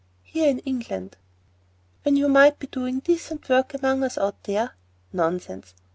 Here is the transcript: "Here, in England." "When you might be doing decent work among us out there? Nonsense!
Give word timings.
"Here, 0.23 0.49
in 0.49 0.57
England." 0.65 1.15
"When 2.01 2.15
you 2.15 2.27
might 2.27 2.57
be 2.57 2.65
doing 2.65 3.01
decent 3.01 3.47
work 3.49 3.75
among 3.75 4.03
us 4.03 4.17
out 4.17 4.43
there? 4.45 4.71
Nonsense! 5.13 5.75